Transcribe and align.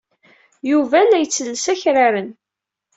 Yuba 0.69 0.99
la 1.09 1.17
ittelles 1.23 1.65
akraren. 1.73 2.29